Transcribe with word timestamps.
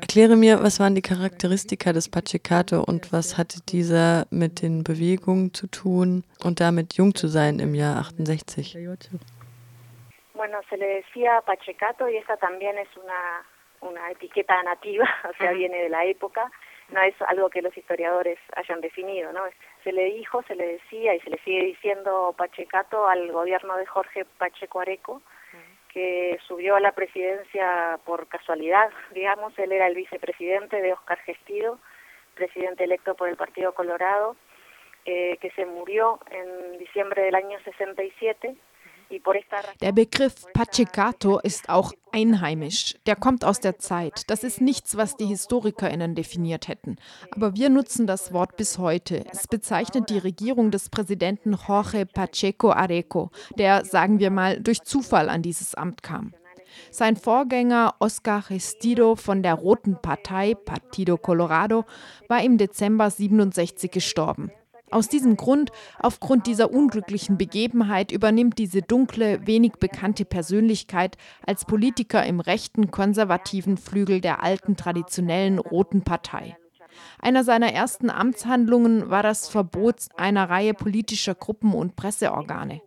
Erkläre 0.00 0.36
mir, 0.36 0.62
was 0.62 0.80
waren 0.80 0.94
die 0.94 1.02
Charakteristika 1.02 1.92
des 1.92 2.08
Pachecato 2.08 2.82
und 2.82 3.12
was 3.12 3.38
hatte 3.38 3.60
dieser 3.68 4.26
mit 4.30 4.60
den 4.60 4.82
Bewegungen 4.82 5.54
zu 5.54 5.68
tun 5.68 6.24
und 6.42 6.58
damit 6.60 6.94
jung 6.94 7.14
zu 7.14 7.28
sein 7.28 7.60
im 7.60 7.74
Jahr 7.74 7.96
68? 7.98 8.76
Bueno, 10.34 10.58
se 10.68 10.76
le 10.76 10.86
decía 10.86 11.40
Pachecato 11.42 12.08
y 12.08 12.16
esta 12.16 12.36
también 12.36 12.76
es 12.76 12.88
una, 12.96 13.44
una 13.80 14.10
etiqueta 14.10 14.60
nativa, 14.64 15.08
o 15.30 15.32
sea, 15.38 15.52
viene 15.52 15.84
de 15.84 15.88
la 15.88 16.04
época, 16.04 16.50
no 16.90 17.00
es 17.02 17.14
algo 17.22 17.48
que 17.48 17.62
los 17.62 17.76
historiadores 17.76 18.38
hayan 18.56 18.80
definido, 18.80 19.32
¿no? 19.32 19.42
Se 19.84 19.92
le 19.92 20.04
dijo, 20.12 20.42
se 20.42 20.56
le 20.56 20.66
decía 20.66 21.14
y 21.14 21.20
se 21.20 21.30
le 21.30 21.38
sigue 21.44 21.64
diciendo 21.64 22.34
Pachecato 22.36 23.06
al 23.06 23.30
gobierno 23.30 23.76
de 23.76 23.86
Jorge 23.86 24.24
Pacheco 24.24 24.80
Areco, 24.80 25.22
que 25.94 26.38
subió 26.48 26.74
a 26.74 26.80
la 26.80 26.90
presidencia 26.90 28.00
por 28.04 28.26
casualidad, 28.26 28.90
digamos, 29.12 29.56
él 29.60 29.70
era 29.70 29.86
el 29.86 29.94
vicepresidente 29.94 30.82
de 30.82 30.92
Oscar 30.92 31.18
Gestido, 31.20 31.78
presidente 32.34 32.82
electo 32.82 33.14
por 33.14 33.28
el 33.28 33.36
Partido 33.36 33.72
Colorado, 33.74 34.34
eh, 35.04 35.38
que 35.40 35.50
se 35.52 35.64
murió 35.64 36.18
en 36.32 36.78
diciembre 36.78 37.22
del 37.22 37.36
año 37.36 37.58
67 37.62 38.56
Der 39.80 39.92
Begriff 39.92 40.46
Pachecato 40.52 41.38
ist 41.40 41.68
auch 41.68 41.92
einheimisch. 42.12 42.94
Der 43.06 43.16
kommt 43.16 43.44
aus 43.44 43.60
der 43.60 43.78
Zeit. 43.78 44.30
Das 44.30 44.44
ist 44.44 44.60
nichts, 44.60 44.96
was 44.96 45.16
die 45.16 45.26
HistorikerInnen 45.26 46.14
definiert 46.14 46.68
hätten. 46.68 46.96
Aber 47.30 47.54
wir 47.54 47.70
nutzen 47.70 48.06
das 48.06 48.32
Wort 48.32 48.56
bis 48.56 48.78
heute. 48.78 49.24
Es 49.30 49.48
bezeichnet 49.48 50.10
die 50.10 50.18
Regierung 50.18 50.70
des 50.70 50.88
Präsidenten 50.88 51.56
Jorge 51.66 52.06
Pacheco 52.06 52.70
Areco, 52.70 53.30
der, 53.58 53.84
sagen 53.84 54.18
wir 54.18 54.30
mal, 54.30 54.60
durch 54.60 54.82
Zufall 54.82 55.28
an 55.28 55.42
dieses 55.42 55.74
Amt 55.74 56.02
kam. 56.02 56.34
Sein 56.90 57.16
Vorgänger 57.16 57.94
Oscar 57.98 58.50
Restido 58.50 59.16
von 59.16 59.42
der 59.42 59.54
Roten 59.54 59.96
Partei, 60.00 60.54
Partido 60.54 61.16
Colorado, 61.16 61.84
war 62.28 62.42
im 62.42 62.58
Dezember 62.58 63.10
67 63.10 63.90
gestorben. 63.90 64.50
Aus 64.90 65.08
diesem 65.08 65.36
Grund, 65.36 65.70
aufgrund 65.98 66.46
dieser 66.46 66.70
unglücklichen 66.70 67.38
Begebenheit, 67.38 68.12
übernimmt 68.12 68.58
diese 68.58 68.82
dunkle, 68.82 69.46
wenig 69.46 69.72
bekannte 69.80 70.24
Persönlichkeit 70.24 71.16
als 71.46 71.64
Politiker 71.64 72.24
im 72.24 72.40
rechten, 72.40 72.90
konservativen 72.90 73.76
Flügel 73.76 74.20
der 74.20 74.42
alten, 74.42 74.76
traditionellen 74.76 75.58
Roten 75.58 76.02
Partei. 76.02 76.56
Einer 77.18 77.42
seiner 77.42 77.72
ersten 77.72 78.10
Amtshandlungen 78.10 79.10
war 79.10 79.22
das 79.22 79.48
Verbot 79.48 79.96
einer 80.16 80.48
Reihe 80.48 80.74
politischer 80.74 81.34
Gruppen 81.34 81.74
und 81.74 81.96
Presseorgane. 81.96 82.80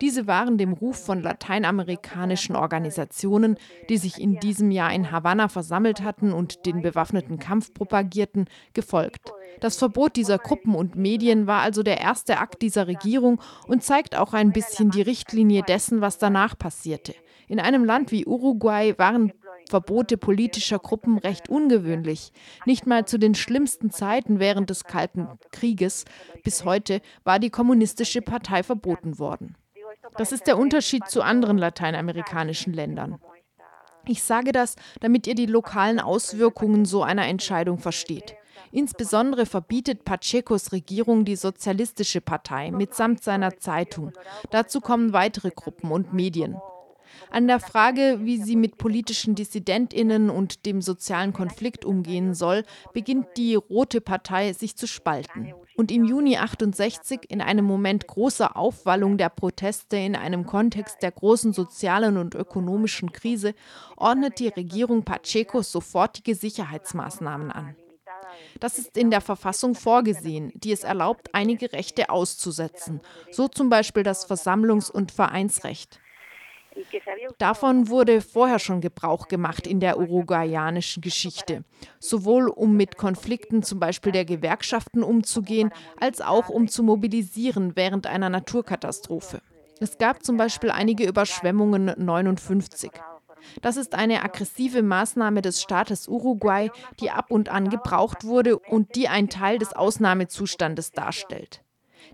Diese 0.00 0.26
waren 0.26 0.58
dem 0.58 0.72
Ruf 0.72 1.04
von 1.04 1.22
lateinamerikanischen 1.22 2.56
Organisationen, 2.56 3.56
die 3.88 3.96
sich 3.96 4.20
in 4.20 4.40
diesem 4.40 4.70
Jahr 4.70 4.92
in 4.92 5.10
Havanna 5.10 5.48
versammelt 5.48 6.02
hatten 6.02 6.32
und 6.32 6.66
den 6.66 6.82
bewaffneten 6.82 7.38
Kampf 7.38 7.74
propagierten, 7.74 8.46
gefolgt. 8.72 9.32
Das 9.60 9.76
Verbot 9.76 10.16
dieser 10.16 10.38
Gruppen 10.38 10.74
und 10.74 10.96
Medien 10.96 11.46
war 11.46 11.62
also 11.62 11.82
der 11.82 12.00
erste 12.00 12.38
Akt 12.38 12.62
dieser 12.62 12.86
Regierung 12.86 13.40
und 13.66 13.82
zeigt 13.82 14.16
auch 14.16 14.32
ein 14.32 14.52
bisschen 14.52 14.90
die 14.90 15.02
Richtlinie 15.02 15.62
dessen, 15.62 16.00
was 16.00 16.18
danach 16.18 16.56
passierte. 16.58 17.14
In 17.48 17.58
einem 17.60 17.84
Land 17.84 18.12
wie 18.12 18.26
Uruguay 18.26 18.94
waren 18.96 19.32
Verbote 19.68 20.16
politischer 20.16 20.80
Gruppen 20.80 21.18
recht 21.18 21.48
ungewöhnlich. 21.48 22.32
Nicht 22.66 22.86
mal 22.86 23.04
zu 23.04 23.18
den 23.18 23.36
schlimmsten 23.36 23.90
Zeiten 23.90 24.40
während 24.40 24.68
des 24.68 24.84
Kalten 24.84 25.28
Krieges 25.52 26.04
bis 26.42 26.64
heute 26.64 27.00
war 27.22 27.38
die 27.38 27.50
kommunistische 27.50 28.20
Partei 28.20 28.64
verboten 28.64 29.18
worden. 29.20 29.54
Das 30.16 30.32
ist 30.32 30.46
der 30.46 30.58
Unterschied 30.58 31.06
zu 31.08 31.22
anderen 31.22 31.58
lateinamerikanischen 31.58 32.72
Ländern. 32.72 33.18
Ich 34.06 34.22
sage 34.22 34.52
das, 34.52 34.76
damit 35.00 35.26
ihr 35.26 35.34
die 35.34 35.46
lokalen 35.46 36.00
Auswirkungen 36.00 36.84
so 36.84 37.02
einer 37.02 37.26
Entscheidung 37.26 37.78
versteht. 37.78 38.34
Insbesondere 38.72 39.46
verbietet 39.46 40.04
Pachecos 40.04 40.72
Regierung 40.72 41.24
die 41.24 41.36
Sozialistische 41.36 42.20
Partei 42.20 42.70
mitsamt 42.70 43.22
seiner 43.22 43.58
Zeitung. 43.58 44.12
Dazu 44.50 44.80
kommen 44.80 45.12
weitere 45.12 45.50
Gruppen 45.50 45.90
und 45.90 46.12
Medien. 46.12 46.56
An 47.30 47.46
der 47.48 47.60
Frage, 47.60 48.20
wie 48.22 48.38
sie 48.38 48.56
mit 48.56 48.78
politischen 48.78 49.34
Dissidentinnen 49.34 50.30
und 50.30 50.66
dem 50.66 50.80
sozialen 50.80 51.32
Konflikt 51.32 51.84
umgehen 51.84 52.34
soll, 52.34 52.64
beginnt 52.92 53.26
die 53.36 53.56
Rote 53.56 54.00
Partei 54.00 54.52
sich 54.52 54.76
zu 54.76 54.86
spalten. 54.86 55.52
Und 55.80 55.90
im 55.90 56.04
Juni 56.04 56.36
68, 56.36 57.20
in 57.30 57.40
einem 57.40 57.64
Moment 57.64 58.06
großer 58.06 58.54
Aufwallung 58.54 59.16
der 59.16 59.30
Proteste 59.30 59.96
in 59.96 60.14
einem 60.14 60.44
Kontext 60.44 60.98
der 61.00 61.10
großen 61.10 61.54
sozialen 61.54 62.18
und 62.18 62.34
ökonomischen 62.34 63.12
Krise, 63.12 63.54
ordnet 63.96 64.40
die 64.40 64.48
Regierung 64.48 65.04
Pachecos 65.04 65.72
sofortige 65.72 66.34
Sicherheitsmaßnahmen 66.34 67.50
an. 67.50 67.76
Das 68.60 68.76
ist 68.76 68.98
in 68.98 69.10
der 69.10 69.22
Verfassung 69.22 69.74
vorgesehen, 69.74 70.52
die 70.54 70.72
es 70.72 70.84
erlaubt, 70.84 71.30
einige 71.32 71.72
Rechte 71.72 72.10
auszusetzen, 72.10 73.00
so 73.30 73.48
zum 73.48 73.70
Beispiel 73.70 74.02
das 74.02 74.28
Versammlungs- 74.28 74.90
und 74.90 75.12
Vereinsrecht. 75.12 75.98
Davon 77.38 77.88
wurde 77.88 78.20
vorher 78.20 78.58
schon 78.58 78.80
Gebrauch 78.80 79.28
gemacht 79.28 79.66
in 79.66 79.80
der 79.80 79.98
uruguayanischen 79.98 81.00
Geschichte, 81.00 81.64
sowohl 81.98 82.48
um 82.48 82.76
mit 82.76 82.96
Konflikten 82.96 83.62
zum 83.62 83.80
Beispiel 83.80 84.12
der 84.12 84.24
Gewerkschaften 84.24 85.02
umzugehen, 85.02 85.72
als 85.98 86.20
auch 86.20 86.48
um 86.48 86.68
zu 86.68 86.82
mobilisieren 86.82 87.72
während 87.74 88.06
einer 88.06 88.28
Naturkatastrophe. 88.28 89.42
Es 89.80 89.98
gab 89.98 90.22
zum 90.22 90.36
Beispiel 90.36 90.70
einige 90.70 91.06
Überschwemmungen 91.06 91.88
1959. 91.88 92.92
Das 93.62 93.76
ist 93.76 93.94
eine 93.94 94.22
aggressive 94.22 94.82
Maßnahme 94.82 95.40
des 95.42 95.62
Staates 95.62 96.06
Uruguay, 96.06 96.70
die 97.00 97.10
ab 97.10 97.30
und 97.30 97.48
an 97.48 97.70
gebraucht 97.70 98.24
wurde 98.24 98.58
und 98.58 98.94
die 98.94 99.08
ein 99.08 99.28
Teil 99.28 99.58
des 99.58 99.72
Ausnahmezustandes 99.72 100.92
darstellt. 100.92 101.62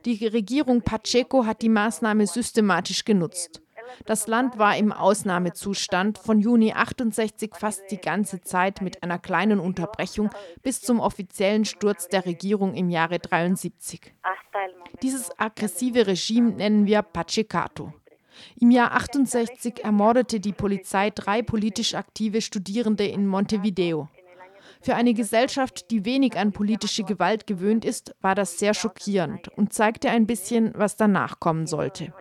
Die 0.05 0.27
Regierung 0.27 0.83
Pacheco 0.83 1.47
hat 1.47 1.63
die 1.63 1.69
Maßnahme 1.69 2.27
systematisch 2.27 3.05
genutzt. 3.05 3.63
Das 4.05 4.27
Land 4.27 4.59
war 4.59 4.77
im 4.77 4.93
Ausnahmezustand 4.93 6.19
von 6.19 6.41
Juni 6.41 6.73
68 6.73 7.53
fast 7.57 7.83
die 7.91 8.01
ganze 8.01 8.41
Zeit 8.41 8.81
mit 8.81 9.03
einer 9.03 9.19
kleinen 9.19 9.61
Unterbrechung 9.61 10.31
bis 10.63 10.81
zum 10.81 11.01
offiziellen 11.01 11.65
Sturz 11.65 12.09
der 12.09 12.27
Regierung 12.27 12.75
im 12.75 12.91
Jahre 12.91 13.19
73. 13.19 14.15
Dieses 15.03 15.31
aggressive 15.39 16.07
Regime 16.07 16.53
nennen 16.53 16.87
wir 16.87 17.03
Pachecato. 17.03 17.93
Im 18.61 18.71
Jahr 18.71 18.93
68 18.93 19.85
ermordete 19.85 20.41
die 20.41 20.53
Polizei 20.53 21.11
drei 21.11 21.43
politisch 21.43 21.95
aktive 21.95 22.41
Studierende 22.41 23.07
in 23.07 23.27
Montevideo. 23.27 24.09
Für 24.81 24.95
eine 24.95 25.15
Gesellschaft, 25.15 25.91
die 25.91 26.05
wenig 26.05 26.37
an 26.37 26.53
politische 26.53 27.03
Gewalt 27.03 27.47
gewöhnt 27.47 27.85
ist, 27.85 28.15
war 28.21 28.35
das 28.35 28.59
sehr 28.59 28.75
schockierend 28.75 29.49
und 29.57 29.73
zeigte 29.73 30.11
ein 30.11 30.27
bisschen, 30.27 30.73
was 30.77 30.97
danach 30.97 31.41
kommen 31.41 31.67
sollte. 31.67 32.13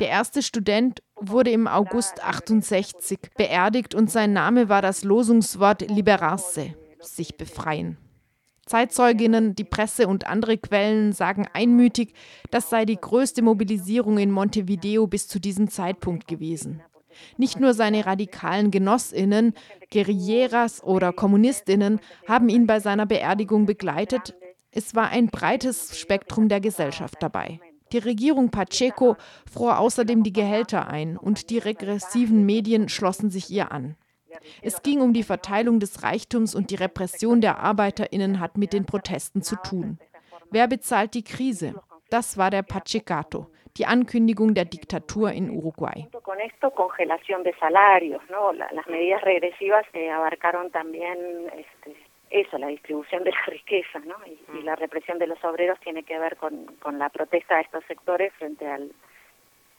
Der 0.00 0.08
erste 0.08 0.42
Student 0.42 1.02
wurde 1.16 1.50
im 1.50 1.66
August 1.66 2.22
68 2.22 3.18
beerdigt 3.36 3.94
und 3.94 4.10
sein 4.10 4.32
Name 4.32 4.68
war 4.68 4.82
das 4.82 5.04
Losungswort 5.04 5.88
Liberarse, 5.90 6.74
sich 7.00 7.36
befreien. 7.36 7.98
Zeitzeuginnen, 8.66 9.54
die 9.54 9.64
Presse 9.64 10.08
und 10.08 10.26
andere 10.26 10.56
Quellen 10.56 11.12
sagen 11.12 11.46
einmütig, 11.52 12.14
das 12.50 12.70
sei 12.70 12.86
die 12.86 12.96
größte 12.96 13.42
Mobilisierung 13.42 14.18
in 14.18 14.30
Montevideo 14.30 15.06
bis 15.06 15.28
zu 15.28 15.38
diesem 15.38 15.68
Zeitpunkt 15.68 16.26
gewesen. 16.26 16.82
Nicht 17.36 17.60
nur 17.60 17.74
seine 17.74 18.06
radikalen 18.06 18.70
Genossinnen, 18.70 19.54
Guerilleras 19.92 20.82
oder 20.82 21.12
Kommunistinnen 21.12 22.00
haben 22.26 22.48
ihn 22.48 22.66
bei 22.66 22.80
seiner 22.80 23.06
Beerdigung 23.06 23.66
begleitet, 23.66 24.34
es 24.70 24.94
war 24.94 25.10
ein 25.10 25.28
breites 25.28 25.96
Spektrum 25.96 26.48
der 26.48 26.60
Gesellschaft 26.60 27.16
dabei. 27.20 27.60
Die 27.92 27.98
Regierung 27.98 28.50
Pacheco 28.50 29.16
fror 29.50 29.78
außerdem 29.78 30.22
die 30.22 30.32
Gehälter 30.32 30.88
ein 30.88 31.16
und 31.16 31.50
die 31.50 31.58
regressiven 31.58 32.44
Medien 32.44 32.88
schlossen 32.88 33.30
sich 33.30 33.50
ihr 33.50 33.72
an. 33.72 33.96
Es 34.62 34.82
ging 34.82 35.00
um 35.00 35.12
die 35.12 35.22
Verteilung 35.22 35.80
des 35.80 36.02
Reichtums 36.02 36.54
und 36.54 36.70
die 36.70 36.74
Repression 36.76 37.40
der 37.40 37.58
Arbeiterinnen 37.58 38.40
hat 38.40 38.58
mit 38.58 38.72
den 38.72 38.84
Protesten 38.84 39.42
zu 39.42 39.56
tun. 39.56 39.98
Wer 40.50 40.66
bezahlt 40.66 41.14
die 41.14 41.24
Krise? 41.24 41.74
Das 42.10 42.36
war 42.36 42.50
der 42.50 42.62
Pachecato, 42.62 43.46
die 43.76 43.86
Ankündigung 43.86 44.54
der 44.54 44.64
Diktatur 44.64 45.32
in 45.32 45.50
Uruguay. 45.50 46.08
Eso, 52.40 52.58
la 52.58 52.68
distribución 52.68 53.24
de 53.24 53.30
la 53.30 53.42
riqueza, 53.46 54.00
¿no? 54.00 54.16
Y, 54.26 54.58
y, 54.58 54.62
la 54.62 54.76
represión 54.76 55.18
de 55.18 55.26
los 55.26 55.42
obreros 55.44 55.78
tiene 55.80 56.02
que 56.02 56.18
ver 56.18 56.36
con, 56.36 56.66
con 56.80 56.98
la 56.98 57.08
protesta 57.08 57.56
de 57.56 57.62
estos 57.62 57.84
sectores 57.86 58.32
frente 58.34 58.66
al, 58.66 58.90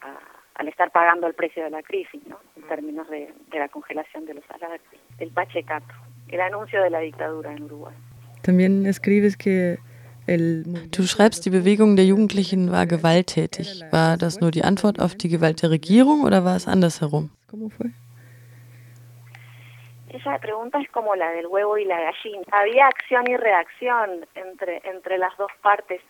a, 0.02 0.18
al 0.56 0.68
estar 0.68 0.92
pagando 0.92 1.28
el 1.28 1.34
precio 1.34 1.64
de 1.64 1.70
la 1.70 1.84
crisis, 1.84 2.22
¿no? 2.28 2.40
En 2.56 2.64
términos 2.64 3.10
de, 3.10 3.34
de 3.52 3.60
la 3.60 3.68
congelación 3.68 4.26
de 4.26 4.36
los 4.36 4.46
salarios. 4.46 4.82
El 5.20 5.32
Pachecato, 5.32 5.94
el 6.30 6.42
anuncio 6.42 6.82
de 6.82 6.90
la 6.90 7.00
dictadura 7.00 7.52
en 7.52 7.64
Uruguay. 7.64 7.96
También 8.42 8.86
escribes 8.86 9.36
que 9.38 9.78
Du 10.28 11.04
schreibst, 11.04 11.46
die 11.46 11.52
Bewegung 11.52 11.96
der 11.96 12.06
Jugendlichen 12.06 12.72
war 12.72 12.88
gewalttätig. 12.88 13.84
War 13.92 14.18
das 14.18 14.40
nur 14.40 14.50
die 14.50 14.64
Antwort 14.64 15.00
auf 15.00 15.14
die 15.14 15.30
Gewalt 15.30 15.62
der 15.62 15.70
Regierung 15.70 16.24
oder 16.24 16.44
war 16.44 16.56
es 16.56 16.68
andersherum? 16.68 17.30
Esa 20.10 20.38
pregunta 20.40 20.80
es 20.80 20.90
como 20.92 21.16
la 21.16 21.32
del 21.32 21.48
huevo 21.48 21.78
y 21.78 21.86
la 21.86 22.00
gallina. 22.00 22.44
Había 22.52 22.88
acción 22.88 23.28
y 23.28 23.38
reacción 23.38 24.26
entre, 24.36 24.82
entre 24.84 25.18
las 25.18 25.36
dos 25.38 25.52
partes. 25.62 26.02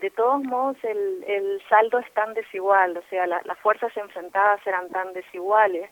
De 0.00 0.10
todos 0.10 0.42
modos, 0.42 0.76
el, 0.82 1.24
el 1.26 1.62
saldo 1.68 1.98
es 1.98 2.12
tan 2.14 2.34
desigual, 2.34 2.96
o 2.96 3.02
sea, 3.08 3.26
la, 3.26 3.40
las 3.44 3.58
fuerzas 3.60 3.96
enfrentadas 3.96 4.60
eran 4.66 4.88
tan 4.90 5.12
desiguales 5.12 5.88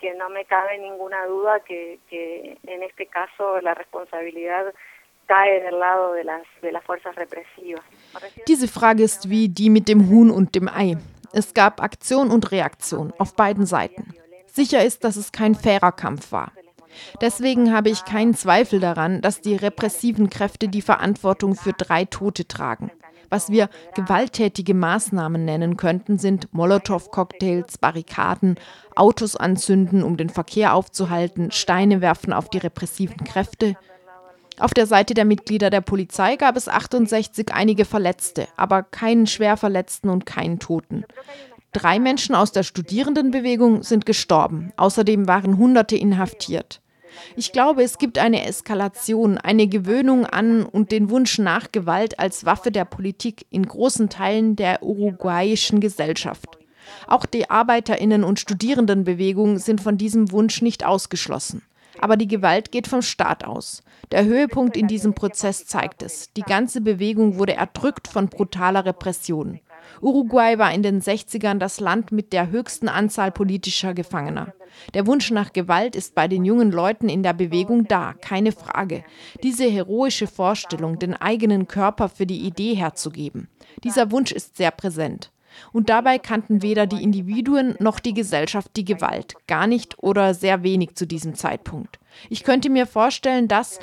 que 0.00 0.12
no 0.14 0.28
me 0.28 0.44
cabe 0.44 0.76
ninguna 0.78 1.24
duda 1.26 1.60
que, 1.60 2.00
que 2.10 2.58
en 2.66 2.82
este 2.82 3.06
caso 3.06 3.60
la 3.60 3.74
responsabilidad 3.74 4.74
cae 5.26 5.62
del 5.62 5.78
lado 5.78 6.12
de 6.14 6.24
las, 6.24 6.42
de 6.60 6.72
las 6.72 6.84
fuerzas 6.84 7.14
represivas. 7.14 7.84
Diese 8.48 8.66
Frage 8.66 9.04
ist 9.04 9.30
wie 9.30 9.48
die 9.48 9.70
mit 9.70 9.88
dem 9.88 10.10
Huhn 10.10 10.30
und 10.30 10.56
dem 10.56 10.68
Ei. 10.68 10.96
Es 11.32 11.54
gab 11.54 11.80
Aktion 11.80 12.30
und 12.30 12.50
Reaktion 12.50 13.14
auf 13.18 13.34
beiden 13.36 13.64
Seiten. 13.64 14.14
Sicher 14.46 14.84
ist, 14.84 15.04
dass 15.04 15.16
es 15.16 15.30
kein 15.30 15.54
fairer 15.54 15.92
Kampf 15.92 16.32
war. 16.32 16.52
Deswegen 17.20 17.72
habe 17.72 17.90
ich 17.90 18.04
keinen 18.04 18.34
Zweifel 18.34 18.80
daran, 18.80 19.20
dass 19.20 19.40
die 19.40 19.56
repressiven 19.56 20.30
Kräfte 20.30 20.68
die 20.68 20.82
Verantwortung 20.82 21.54
für 21.54 21.72
drei 21.72 22.04
Tote 22.04 22.46
tragen. 22.46 22.90
Was 23.32 23.50
wir 23.50 23.70
gewalttätige 23.94 24.74
Maßnahmen 24.74 25.42
nennen 25.42 25.78
könnten, 25.78 26.18
sind 26.18 26.52
Molotow-Cocktails, 26.52 27.78
Barrikaden, 27.78 28.56
Autos 28.94 29.36
anzünden, 29.36 30.02
um 30.02 30.18
den 30.18 30.28
Verkehr 30.28 30.74
aufzuhalten, 30.74 31.50
Steine 31.50 32.02
werfen 32.02 32.34
auf 32.34 32.50
die 32.50 32.58
repressiven 32.58 33.24
Kräfte. 33.24 33.74
Auf 34.58 34.74
der 34.74 34.86
Seite 34.86 35.14
der 35.14 35.24
Mitglieder 35.24 35.70
der 35.70 35.80
Polizei 35.80 36.36
gab 36.36 36.58
es 36.58 36.68
68 36.68 37.54
einige 37.54 37.86
Verletzte, 37.86 38.48
aber 38.58 38.82
keinen 38.82 39.26
Schwerverletzten 39.26 40.10
und 40.10 40.26
keinen 40.26 40.58
Toten. 40.58 41.06
Drei 41.72 41.98
Menschen 41.98 42.34
aus 42.34 42.52
der 42.52 42.64
Studierendenbewegung 42.64 43.82
sind 43.82 44.04
gestorben. 44.04 44.74
Außerdem 44.76 45.26
waren 45.26 45.56
Hunderte 45.56 45.96
inhaftiert. 45.96 46.81
Ich 47.36 47.52
glaube, 47.52 47.82
es 47.82 47.98
gibt 47.98 48.18
eine 48.18 48.46
Eskalation, 48.46 49.38
eine 49.38 49.66
Gewöhnung 49.66 50.26
an 50.26 50.64
und 50.64 50.92
den 50.92 51.10
Wunsch 51.10 51.38
nach 51.38 51.72
Gewalt 51.72 52.18
als 52.18 52.44
Waffe 52.44 52.70
der 52.70 52.84
Politik 52.84 53.46
in 53.50 53.66
großen 53.66 54.08
Teilen 54.08 54.56
der 54.56 54.82
uruguayischen 54.82 55.80
Gesellschaft. 55.80 56.58
Auch 57.06 57.26
die 57.26 57.50
Arbeiterinnen 57.50 58.24
und 58.24 58.40
Studierendenbewegung 58.40 59.58
sind 59.58 59.80
von 59.80 59.98
diesem 59.98 60.32
Wunsch 60.32 60.62
nicht 60.62 60.84
ausgeschlossen. 60.84 61.62
Aber 61.98 62.16
die 62.16 62.28
Gewalt 62.28 62.72
geht 62.72 62.86
vom 62.86 63.02
Staat 63.02 63.44
aus. 63.44 63.82
Der 64.10 64.24
Höhepunkt 64.24 64.76
in 64.76 64.88
diesem 64.88 65.14
Prozess 65.14 65.66
zeigt 65.66 66.02
es. 66.02 66.32
Die 66.32 66.42
ganze 66.42 66.80
Bewegung 66.80 67.38
wurde 67.38 67.54
erdrückt 67.54 68.08
von 68.08 68.28
brutaler 68.28 68.84
Repression. 68.84 69.60
Uruguay 70.00 70.58
war 70.58 70.72
in 70.72 70.82
den 70.82 71.00
60ern 71.00 71.58
das 71.58 71.80
Land 71.80 72.12
mit 72.12 72.32
der 72.32 72.50
höchsten 72.50 72.88
Anzahl 72.88 73.30
politischer 73.30 73.94
Gefangener. 73.94 74.54
Der 74.94 75.06
Wunsch 75.06 75.30
nach 75.30 75.52
Gewalt 75.52 75.96
ist 75.96 76.14
bei 76.14 76.28
den 76.28 76.44
jungen 76.44 76.72
Leuten 76.72 77.08
in 77.08 77.22
der 77.22 77.34
Bewegung 77.34 77.86
da, 77.88 78.14
keine 78.14 78.52
Frage. 78.52 79.04
Diese 79.42 79.64
heroische 79.64 80.26
Vorstellung, 80.26 80.98
den 80.98 81.14
eigenen 81.14 81.68
Körper 81.68 82.08
für 82.08 82.26
die 82.26 82.40
Idee 82.40 82.74
herzugeben, 82.74 83.48
dieser 83.84 84.10
Wunsch 84.10 84.32
ist 84.32 84.56
sehr 84.56 84.70
präsent. 84.70 85.30
Und 85.72 85.90
dabei 85.90 86.18
kannten 86.18 86.62
weder 86.62 86.86
die 86.86 87.02
Individuen 87.02 87.74
noch 87.78 88.00
die 88.00 88.14
Gesellschaft 88.14 88.70
die 88.76 88.84
Gewalt, 88.84 89.34
gar 89.46 89.66
nicht 89.66 89.98
oder 89.98 90.34
sehr 90.34 90.62
wenig 90.62 90.94
zu 90.94 91.06
diesem 91.06 91.34
Zeitpunkt. 91.34 91.98
Ich 92.30 92.44
könnte 92.44 92.70
mir 92.70 92.86
vorstellen, 92.86 93.48
dass, 93.48 93.78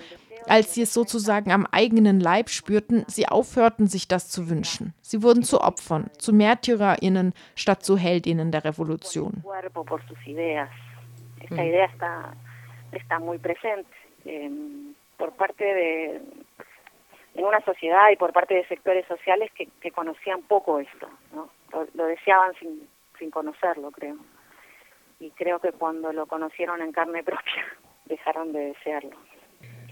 als 0.49 0.73
sie 0.73 0.81
es 0.83 0.93
sozusagen 0.93 1.51
am 1.51 1.65
eigenen 1.71 2.19
Leib 2.19 2.49
spürten, 2.49 3.05
sie 3.07 3.27
aufhörten, 3.27 3.87
sich 3.87 4.07
das 4.07 4.29
zu 4.29 4.49
wünschen. 4.49 4.93
Sie 5.01 5.23
wurden 5.23 5.43
zu 5.43 5.61
Opfern, 5.61 6.09
zu 6.17 6.33
Märtyrerinnen 6.33 7.33
statt 7.55 7.83
zu 7.83 7.97
Heldinnen 7.97 8.51
der 8.51 8.65
Revolution. 8.65 9.43
De 15.57 16.21
en 17.35 17.45
una 17.45 17.61
sociedad 17.61 18.09
y 18.11 18.15
por 18.15 18.33
parte 18.33 18.53
de 18.53 18.65
sectores 18.65 19.05
sociales 19.07 19.51
que, 19.53 19.67
que 19.81 19.91
conocían 19.91 20.41
poco 20.41 20.79
esto, 20.79 21.07
¿no? 21.33 21.49
Lo, 21.71 21.87
lo 21.93 22.05
deseaban 22.05 22.53
sin, 22.55 22.87
sin 23.17 23.31
conocerlo, 23.31 23.91
creo. 23.91 24.17
Y 25.19 25.31
creo 25.31 25.59
que 25.59 25.71
cuando 25.71 26.11
lo 26.11 26.25
conocieron 26.25 26.81
en 26.81 26.91
carne 26.91 27.23
propia, 27.23 27.65
dejaron 28.05 28.51
de 28.51 28.59
desearlo. 28.73 29.15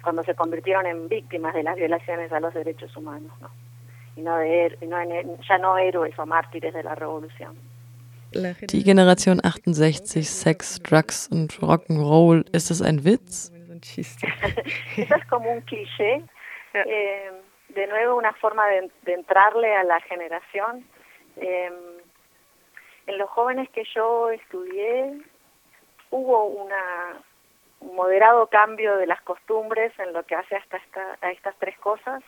Cuando 0.02 0.24
se 0.24 0.36
convirtieron 0.36 0.86
en 0.86 1.08
víctimas 1.08 1.54
de 1.54 1.64
las 1.64 1.76
violaciones 1.76 2.32
a 2.32 2.40
los 2.40 2.54
derechos 2.54 2.96
humanos, 2.96 3.32
¿no? 3.42 3.50
Y 4.16 4.22
no 4.22 4.38
de, 4.38 4.78
no 4.88 5.00
en, 5.00 5.38
ya 5.48 5.58
no 5.58 5.78
héroes 5.78 6.18
o 6.18 6.26
mártires 6.26 6.74
de 6.74 6.84
la 6.84 6.96
revolución. 6.96 7.56
Die 8.34 8.84
Generation 8.84 9.40
68, 9.44 10.24
Sex, 10.24 10.80
Drugs 10.84 11.30
und 11.32 11.52
Rock'n'Roll, 11.62 12.46
ist 12.52 12.70
das 12.70 12.82
ein 12.82 13.04
Witz? 13.06 13.52
Eso 14.98 15.16
es 15.16 15.26
como 15.30 15.52
un 15.52 15.62
cliché. 15.62 16.24
Eh, 16.74 17.32
de 17.70 17.88
nuevo, 17.88 18.16
una 18.16 18.34
forma 18.34 18.68
de, 18.68 18.92
de 19.04 19.14
entrarle 19.14 19.76
a 19.76 19.84
la 19.84 20.00
generación. 20.02 20.86
Eh, 21.38 21.72
en 23.08 23.18
los 23.18 23.30
jóvenes 23.30 23.70
que 23.70 23.84
yo 23.96 24.30
estudié, 24.32 25.22
hubo 26.12 26.46
una, 26.46 27.22
un 27.22 27.27
moderado 27.94 28.48
cambio 28.48 28.98
de 28.98 29.08
las 29.08 29.22
costumbres 29.22 29.92
en 30.00 30.14
lo 30.14 30.24
que 30.24 30.36
hace 30.36 30.56
hasta 30.56 30.78
esta, 30.78 31.18
a 31.22 31.32
estas 31.32 31.56
tres 31.60 31.78
cosas. 31.80 32.24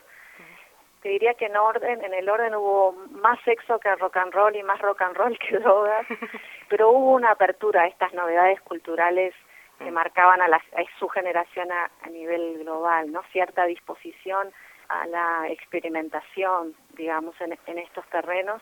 Te 1.02 1.10
diría 1.10 1.34
que 1.36 1.46
en 1.46 1.56
orden, 1.56 2.04
en 2.04 2.14
el 2.14 2.28
orden 2.28 2.56
hubo 2.56 2.94
más 3.12 3.40
sexo 3.46 3.80
que 3.80 3.96
rock 3.96 4.18
and 4.18 4.34
roll 4.34 4.56
y 4.56 4.64
más 4.64 4.80
rock 4.82 5.02
and 5.02 5.16
roll 5.16 5.38
que 5.40 5.58
drogas, 5.60 6.06
pero 6.70 6.92
hubo 6.92 7.14
una 7.14 7.32
apertura 7.32 7.84
a 7.84 7.88
estas 7.88 8.14
novedades 8.14 8.60
culturales 8.62 9.34
que 9.78 9.92
marcaban 9.92 10.42
a, 10.42 10.48
la, 10.50 10.58
a 10.58 11.00
su 11.00 11.08
generación 11.08 11.72
a, 11.72 11.90
a 12.04 12.10
nivel 12.10 12.60
global, 12.60 13.12
¿no? 13.12 13.24
Cierta 13.32 13.66
disposición 13.66 14.52
a 14.90 15.08
la 15.08 15.48
experimentación, 15.50 16.76
digamos, 16.98 17.40
en, 17.40 17.58
en 17.68 17.78
estos 17.78 18.06
terrenos, 18.10 18.62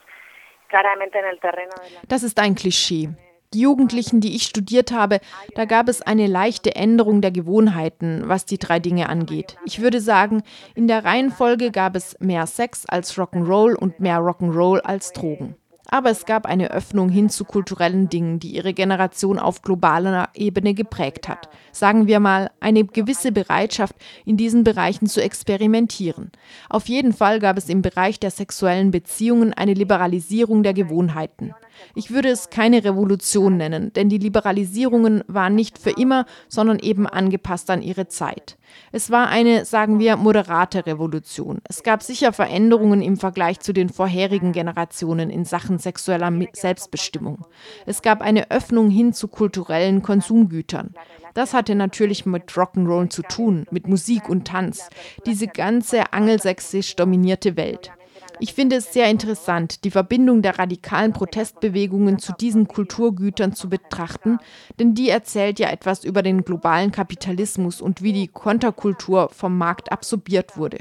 claramente 0.68 1.18
en 1.18 1.26
el 1.26 1.40
terreno 1.40 1.74
de 1.82 1.90
la... 1.92 2.02
Das 2.08 2.22
ist 2.22 2.38
ein 2.40 2.54
Klischee. 2.54 3.10
Die 3.54 3.62
Jugendlichen, 3.62 4.20
die 4.20 4.36
ich 4.36 4.44
studiert 4.44 4.92
habe, 4.92 5.22
da 5.56 5.64
gab 5.64 5.88
es 5.88 6.02
eine 6.02 6.28
leichte 6.28 6.76
Änderung 6.76 7.22
der 7.22 7.32
Gewohnheiten, 7.32 8.24
was 8.26 8.46
die 8.46 8.58
drei 8.58 8.80
Dinge 8.80 9.08
angeht. 9.08 9.56
Ich 9.66 9.82
würde 9.82 10.02
sagen, 10.02 10.44
in 10.76 10.88
der 10.88 11.06
Reihenfolge 11.06 11.72
gab 11.72 11.96
es 11.96 12.18
mehr 12.20 12.46
Sex 12.46 12.86
als 12.86 13.14
Rock'n'Roll 13.16 13.74
und 13.74 14.02
mehr 14.02 14.20
Rock'n'Roll 14.20 14.80
als 14.80 15.14
Drogen. 15.14 15.56
Aber 15.90 16.10
es 16.10 16.26
gab 16.26 16.46
eine 16.46 16.72
Öffnung 16.72 17.10
hin 17.10 17.30
zu 17.30 17.46
kulturellen 17.46 18.10
Dingen, 18.10 18.40
die 18.40 18.56
ihre 18.56 18.74
Generation 18.74 19.40
auf 19.40 19.62
globaler 19.62 20.30
Ebene 20.34 20.74
geprägt 20.74 21.30
hat. 21.30 21.50
Sagen 21.72 22.08
wir 22.08 22.20
mal, 22.20 22.52
eine 22.60 22.84
gewisse 22.84 23.32
Bereitschaft, 23.32 23.96
in 24.26 24.36
diesen 24.36 24.64
Bereichen 24.64 25.08
zu 25.08 25.22
experimentieren. 25.22 26.32
Auf 26.70 26.88
jeden 26.88 27.14
Fall 27.14 27.40
gab 27.40 27.58
es 27.58 27.70
im 27.70 27.82
Bereich 27.82 28.20
der 28.20 28.32
sexuellen 28.32 28.92
Beziehungen 28.92 29.54
eine 29.54 29.74
Liberalisierung 29.74 30.64
der 30.64 30.74
Gewohnheiten. 30.74 31.54
Ich 31.96 32.12
würde 32.12 32.30
es 32.30 32.50
keine 32.50 32.84
Revolution 32.84 33.58
nennen, 33.58 33.94
denn 33.94 34.10
die 34.10 34.18
Liberalisierungen 34.18 35.24
waren 35.28 35.56
nicht 35.56 35.78
für 35.78 35.92
immer, 35.92 36.26
sondern 36.48 36.80
eben 36.80 37.08
angepasst 37.08 37.70
an 37.70 37.82
ihre 37.82 38.08
Zeit. 38.08 38.58
Es 38.92 39.12
war 39.12 39.28
eine, 39.28 39.66
sagen 39.66 40.00
wir, 40.00 40.18
moderate 40.18 40.86
Revolution. 40.86 41.60
Es 41.64 41.84
gab 41.84 42.04
sicher 42.04 42.34
Veränderungen 42.34 43.02
im 43.02 43.18
Vergleich 43.18 43.60
zu 43.60 43.74
den 43.74 43.90
vorherigen 43.90 44.52
Generationen 44.52 45.30
in 45.30 45.46
Sachen 45.46 45.77
sexueller 45.80 46.32
Selbstbestimmung. 46.54 47.46
Es 47.86 48.02
gab 48.02 48.22
eine 48.22 48.52
Öffnung 48.52 48.90
hin 48.90 49.14
zu 49.14 49.28
kulturellen 49.28 50.02
Konsumgütern. 50.02 50.94
Das 51.34 51.54
hatte 51.54 51.76
natürlich 51.76 52.26
mit 52.26 52.50
Rock'n'Roll 52.52 53.10
zu 53.10 53.22
tun, 53.22 53.66
mit 53.72 53.88
Musik 53.88 54.30
und 54.30 54.48
Tanz. 54.48 54.90
Diese 55.26 55.48
ganze 55.48 56.14
angelsächsisch 56.14 56.96
dominierte 56.96 57.56
Welt. 57.58 57.92
Ich 58.40 58.54
finde 58.54 58.76
es 58.76 58.94
sehr 58.94 59.10
interessant, 59.10 59.84
die 59.84 59.90
Verbindung 59.90 60.42
der 60.42 60.60
radikalen 60.60 61.12
Protestbewegungen 61.12 62.20
zu 62.20 62.34
diesen 62.34 62.68
Kulturgütern 62.68 63.54
zu 63.54 63.68
betrachten, 63.68 64.38
denn 64.80 64.94
die 64.94 65.10
erzählt 65.10 65.60
ja 65.60 65.70
etwas 65.70 66.04
über 66.04 66.22
den 66.22 66.44
globalen 66.44 66.92
Kapitalismus 66.92 67.82
und 67.82 68.04
wie 68.04 68.14
die 68.14 68.28
Konterkultur 68.28 69.30
vom 69.30 69.58
Markt 69.58 69.92
absorbiert 69.92 70.56
wurde. 70.56 70.80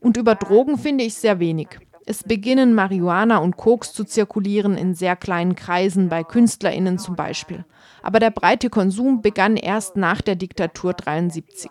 Und 0.00 0.16
über 0.16 0.34
Drogen 0.34 0.78
finde 0.78 1.04
ich 1.04 1.14
sehr 1.14 1.38
wenig. 1.38 1.68
Es 2.10 2.24
beginnen 2.24 2.74
Marihuana 2.74 3.38
und 3.38 3.56
Koks 3.56 3.92
zu 3.92 4.02
zirkulieren 4.04 4.76
in 4.76 4.94
sehr 4.96 5.14
kleinen 5.14 5.54
Kreisen, 5.54 6.08
bei 6.08 6.24
KünstlerInnen 6.24 6.98
zum 6.98 7.14
Beispiel. 7.14 7.64
Aber 8.02 8.18
der 8.18 8.32
breite 8.32 8.68
Konsum 8.68 9.22
begann 9.22 9.56
erst 9.56 9.96
nach 9.96 10.20
der 10.20 10.34
Diktatur 10.34 10.92
73. 10.92 11.70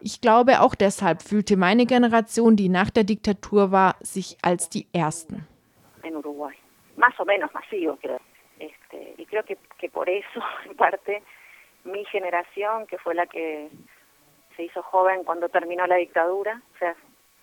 Ich 0.00 0.20
glaube, 0.20 0.62
auch 0.62 0.74
deshalb 0.74 1.22
fühlte 1.22 1.56
meine 1.56 1.86
Generation, 1.86 2.56
die 2.56 2.68
nach 2.68 2.90
der 2.90 3.04
Diktatur 3.04 3.70
war, 3.70 3.94
sich 4.00 4.36
als 4.42 4.68
die 4.68 4.88
Ersten. 4.92 5.46
En 6.02 6.16
Uruguay. 6.16 6.54
Más 6.96 7.14
o 7.20 7.24
menos 7.24 7.54
masivo, 7.54 7.96
creo. 8.02 8.18
Este, 8.58 9.14
y 9.16 9.26
creo 9.26 9.44
que, 9.44 9.58
que 9.78 9.88
por 9.90 10.08
eso, 10.08 10.40
en 10.68 10.76
parte, 10.76 11.22
mi 11.84 12.04
generación, 12.06 12.88
que 12.88 12.98
fue 12.98 13.14
la 13.14 13.26
que 13.26 13.70
se 14.56 14.64
hizo 14.64 14.82
joven 14.82 15.22
cuando 15.22 15.48
terminó 15.48 15.86
la 15.86 15.94
dictadura, 15.94 16.60
o 16.74 16.78
sea, 16.80 16.96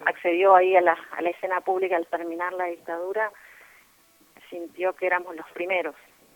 accedió 0.05 0.55
ahí 0.55 0.75
a 0.75 0.81
la, 0.81 0.97
a 1.11 1.21
la 1.21 1.29
escena 1.29 1.61
pública 1.61 1.95
al 1.95 2.07
terminar 2.07 2.53
la 2.53 2.65
dictadura, 2.65 3.31
sintió 4.49 4.93
que 4.93 5.07
éramos 5.07 5.35
los 5.35 5.49
primeros 5.51 5.95